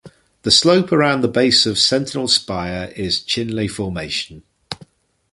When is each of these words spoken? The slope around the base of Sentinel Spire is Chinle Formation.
The 0.41 0.49
slope 0.49 0.91
around 0.91 1.21
the 1.21 1.27
base 1.27 1.67
of 1.67 1.77
Sentinel 1.77 2.27
Spire 2.27 2.91
is 2.95 3.19
Chinle 3.19 3.69
Formation. 3.69 4.41